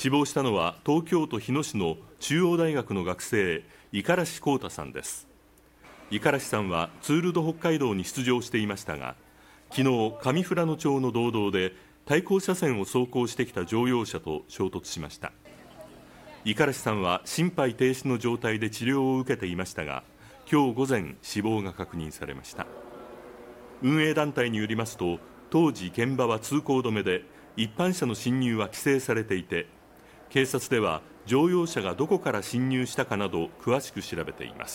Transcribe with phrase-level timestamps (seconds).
[0.00, 5.28] 死亡したのは東京都日野市の中央大学の学生五十嵐幸太さんです。
[6.10, 9.14] 五十嵐さんはツール・ド・北海道に出場していましたが
[9.68, 11.74] 昨日上富良野町の道道で
[12.06, 15.32] 対向車線を走行してきた乗用車と衝突しました。
[16.46, 20.02] 五十嵐さんは心肺停止の状態で治療を受けていましたが
[20.50, 22.66] 今日午前死亡が確認されました。
[23.82, 25.18] 運営団体によりますと
[25.50, 27.22] 当時現場は通行止めで
[27.58, 29.66] 一般車の進入は規制されていて
[30.30, 34.68] 警察では乗用車がどこから侵入したかなど詳しく調べています。